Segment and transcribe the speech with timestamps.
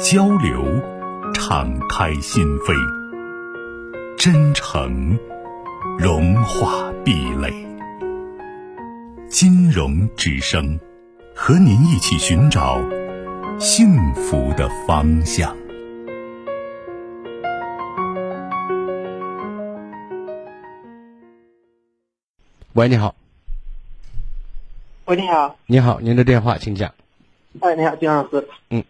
[0.00, 0.64] 交流，
[1.34, 2.74] 敞开心扉；
[4.16, 5.16] 真诚，
[5.98, 7.52] 融化壁垒。
[9.28, 10.78] 金融之声，
[11.34, 12.80] 和您一起寻找
[13.60, 15.56] 幸福的方向。
[22.72, 23.14] 喂，你好。
[25.04, 25.56] 喂，你好。
[25.66, 26.92] 你好，您的电话，请讲。
[27.60, 28.48] 哎，你好，金老师。
[28.70, 28.82] 嗯。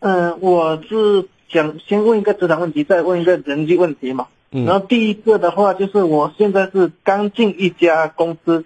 [0.00, 4.28] 嗯，我是想先问一个职场问题，再问一个人际问题嘛。
[4.52, 4.64] 嗯。
[4.64, 8.64] 然后第一个的话，就是我现在是刚进一家公司，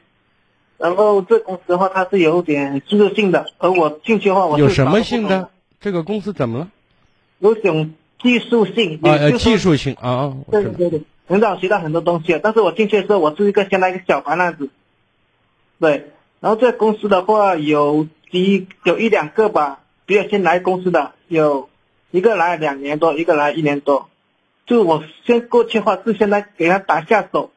[0.77, 5.49] 然后这公司的话，它是有点技术性的，而我进去的话，我有什么性的？
[5.81, 6.69] 这个公司怎么了？
[7.39, 9.01] 有种技术性。
[9.03, 10.37] 啊呃，技术性啊。
[10.51, 14.69] 对对对，很早学到很多东西，但是我进去的时候，我是一个相当于一个小白那子。
[15.81, 19.79] 对，然后这公司的话，有几有一两个吧。
[20.05, 21.71] 比较先来公司的有
[22.11, 24.11] 一个来两年多，一个来一年多，
[24.67, 27.51] 就我先过去的话是先来给他打下手，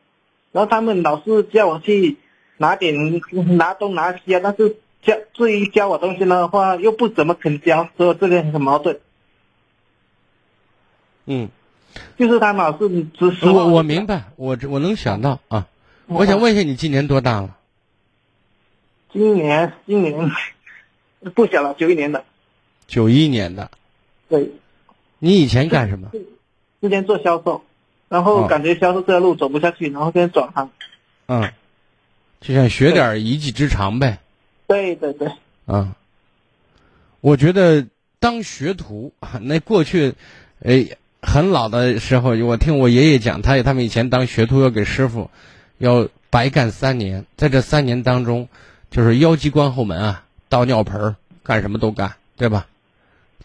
[0.53, 2.15] 然后他们老是叫我去
[2.55, 3.21] 拿点
[3.57, 9.01] 拿东拿西啊，但是教至于教我东西的话又不怎么肯教，所以这个很矛盾。
[11.25, 11.49] 嗯，
[12.17, 15.67] 就是他老是只是我我明白，我我能想到啊，
[16.07, 17.57] 我想问一下你今年多大了？
[19.11, 20.31] 今年今年
[21.33, 22.23] 不小了，九一年的。
[22.87, 23.71] 九一年的，
[24.29, 24.51] 对，
[25.19, 26.11] 你以前干什么？
[26.81, 27.63] 之前做销售，
[28.09, 30.69] 然后感觉销售这条路走不下去，然后现在转行。
[31.27, 31.51] 嗯，
[32.41, 34.19] 就想学点一技之长呗。
[34.67, 35.31] 对对对。
[35.65, 35.93] 嗯，
[37.21, 37.87] 我觉得
[38.19, 40.13] 当学徒， 那过去，
[40.63, 40.85] 哎，
[41.21, 45.31] 很老的时候，我听我爷爷讲，他他们以前当学徒要给师傅，
[45.79, 48.47] 要白干三年，在这三年当中，
[48.91, 52.67] 就是腰机关后门啊，倒尿盆干什么都干，对吧？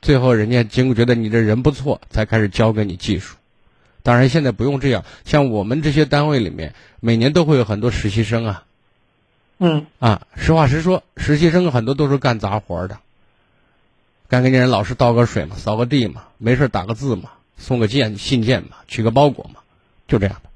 [0.03, 3.37] 最后，人家经过觉得你这人不错，才开始教给你技术。
[4.03, 5.05] 当然，现在不用这样。
[5.27, 8.65] 像我们这些单位里面，每年都会有很多实习生啊。
[9.59, 9.87] 嗯。
[9.99, 12.99] 啊，实话实说，实习生很多都是干杂活的，
[14.29, 19.61] 干给人老师倒个水嘛，扫个地嘛，没事打个字嘛，送个件信件嘛，取个包裹嘛，
[20.09, 20.51] 就这样的。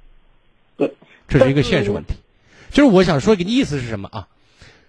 [0.79, 0.95] 对，
[1.29, 2.15] 这是一个现实问题。
[2.71, 4.29] 就是我想说，给你意思是什么啊？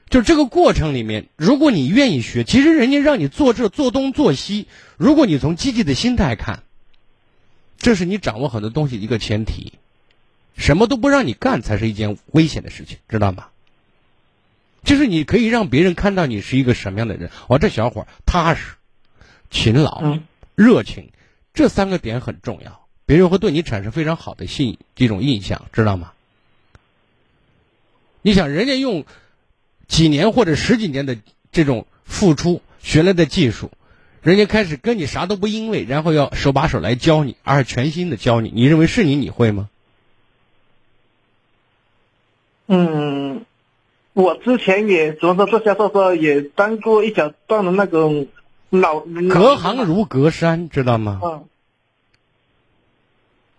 [0.10, 4.68] 就这个过程里面，如果你愿意学，其实人家让你做这做东做西，
[4.98, 6.64] 如果你从积极的心态看，
[7.78, 9.74] 这是你掌握很多东西的一个前提。
[10.56, 13.48] 什么都不让你干，才是一件危险的事情，知道吗？
[14.84, 17.32] 就是你可以让别人看到你是一个什么样的人。
[17.48, 18.76] 哦，这小伙踏实、
[19.50, 20.20] 勤劳、
[20.54, 21.10] 热情，
[21.54, 26.14] 这三个点很重要，别人会对你产生非常好的信这种印象，知道吗？
[28.22, 29.04] 你想，人家用。
[29.88, 31.18] 几年或者十几年的
[31.52, 33.72] 这种付出学来的技术，
[34.22, 39.70] 人家开始跟你啥都不因为，然后要手把手来教你，而全新的教你，你认为是你你会吗？
[42.68, 43.46] 嗯，
[44.14, 48.28] 我之前也怎么说做销售时候也当过一小段的那种
[48.72, 51.22] 老隔行如隔山，知道吗？
[51.24, 51.46] 嗯。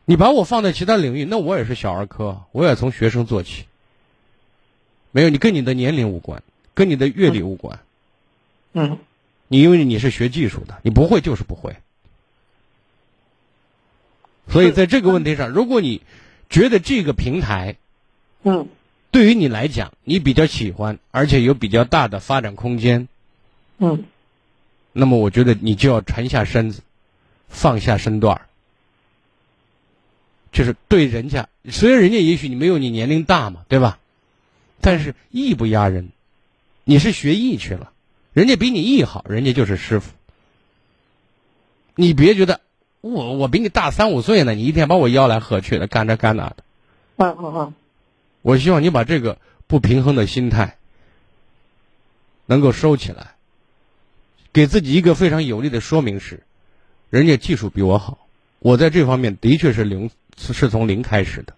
[0.09, 3.65] 你把我放在其他领域，那我也是小儿科，我也从学生做起。
[5.16, 6.43] 没有，你跟你的年龄无关，
[6.75, 7.78] 跟你的阅历无关。
[8.75, 8.99] 嗯，
[9.49, 11.75] 你因为你是学技术的，你不会就是不会。
[14.47, 16.03] 所以在这个问题上，如果你
[16.50, 17.77] 觉得这个平台，
[18.43, 18.69] 嗯，
[19.10, 23.09] 对于你来讲你比较喜欢，而且有比较大的发展空间，
[23.78, 24.04] 嗯，
[24.92, 26.83] 那么我觉得你就要沉下身子，
[27.48, 28.47] 放下身段儿
[30.53, 33.98] 就是对人家，虽然人家也许你没有你年龄大嘛，对吧？
[34.80, 36.10] 但是艺不压人，
[36.84, 37.92] 你是学艺去了，
[38.32, 40.12] 人家比你艺好，人家就是师傅。
[41.94, 42.60] 你别觉得
[43.00, 46.56] 我我比你大三五岁呢，你一天把我吆来喝去的，干这干那的。
[47.16, 47.74] 嗯嗯嗯。
[48.42, 50.76] 我希望你把这个不平衡的心态
[52.44, 53.34] 能够收起来，
[54.52, 56.44] 给自己一个非常有力的说明是：
[57.10, 58.28] 人家技术比我好，
[58.60, 61.54] 我在这方面的确是零是从零开始的。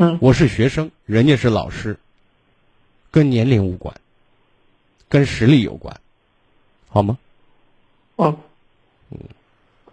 [0.00, 1.96] 嗯，我是学生，人家是老师，
[3.10, 3.92] 跟年龄无关，
[5.08, 6.00] 跟实力有关，
[6.88, 7.18] 好吗？
[8.14, 8.38] 哦，
[9.10, 9.18] 嗯，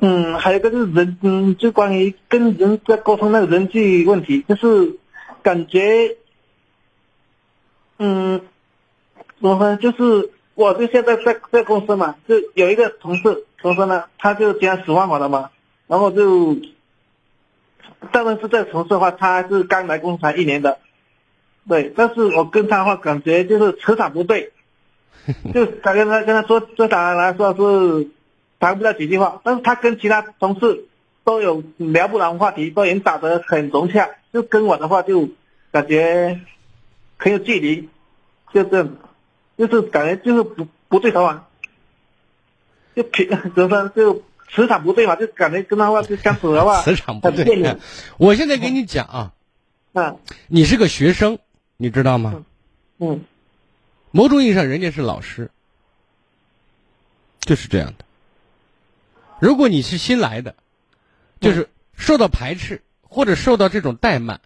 [0.01, 4.99] 嗯还有一个就是人，嗯，就关于跟人在沟通那个人际问题，就是
[5.41, 6.15] 感觉，
[7.97, 8.41] 嗯，
[9.41, 9.75] 怎么说？
[9.77, 15.49] 就是我就现在在在公司嘛，就有一个同事，同事呢，他就这样使唤我的嘛，
[15.87, 16.55] 然后就，
[18.11, 20.79] 但是这个同事的话，他是刚来工厂一年的，
[21.67, 24.51] 对，但是我跟他的话感觉就是磁场不对，
[25.53, 28.09] 就感觉他跟他说，对他来说是。
[28.57, 30.85] 谈不了几句话，但是他跟其他同事
[31.25, 35.27] 都有聊不完话题，都已经打得很融洽，就跟我的话就
[35.71, 36.39] 感觉
[37.17, 37.89] 很有距离，
[38.53, 38.95] 就这样，
[39.57, 41.47] 就是感觉就是不不对头啊，
[42.95, 47.77] 就平怎么说就磁场不对嘛，就感觉跟他话 就相处的话磁场不对。
[48.17, 49.33] 我现在给你讲啊，
[49.93, 51.39] 嗯，你是个学生，
[51.77, 52.45] 你知道吗？
[52.99, 53.23] 嗯，
[54.11, 55.51] 某种意义上人家是老师，
[57.41, 58.05] 就是这样的。
[59.39, 60.55] 如果你是新来的，
[61.41, 64.39] 就是受到排斥或者受到这种怠慢，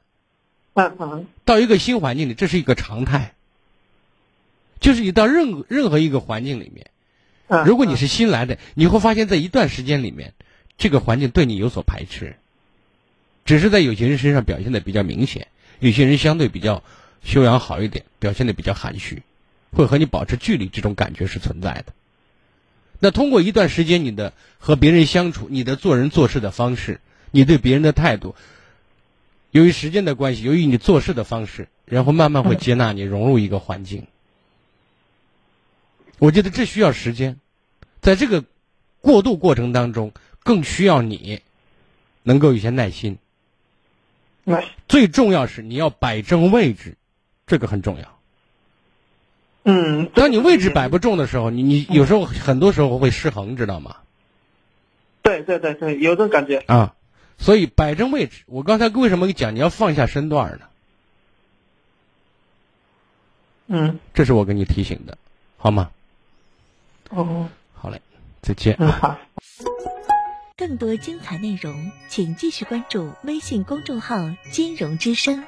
[0.74, 3.36] 嗯嗯，到一个新环境里，这是一个常态。
[4.80, 6.90] 就是你到任任何一个环境里面，
[7.66, 10.34] 如果你是新来的，你会发现在一段时间里面，
[10.78, 12.36] 这个环境对你有所排斥，
[13.44, 15.48] 只是在有些人身上表现的比较明显，
[15.80, 16.84] 有些人相对比较
[17.24, 19.24] 修养好一点，表现的比较含蓄，
[19.72, 21.94] 会和你保持距离，这种感觉是存在的。
[23.00, 27.00] 那通过一段时间，你的和别人相处，你的做人做事的方式，
[27.32, 28.36] 你对别人的态度，
[29.52, 34.06] 由于时间的关系，由于你做事的方式，然后慢慢会接纳你，融入一个环境。
[36.20, 37.40] 我觉得这需要时间，
[38.02, 38.44] 在这个
[39.02, 40.12] 过渡过程当中，
[40.44, 41.42] 更需要你
[42.24, 43.18] 能够有些耐心。
[44.88, 46.98] 最重要是你要摆正位置，
[47.48, 48.20] 这个很重要。
[49.64, 53.98] 嗯，当你位置摆不正的时候，你你有时候很多时候会失衡，知道吗？
[55.22, 56.96] 对对对对，有这种感觉啊。
[57.38, 60.66] 所以摆正位置，我刚才为什么给你讲你要放下身段呢？
[63.68, 65.18] 嗯，这是我给你提醒的，
[65.58, 65.92] 好吗？
[67.10, 68.02] 哦，好嘞，
[68.42, 68.76] 再见。
[68.80, 69.18] 嗯，好。
[70.58, 74.18] 更多精彩内容，请继续关注微信公众号
[74.52, 75.44] “金融之声”。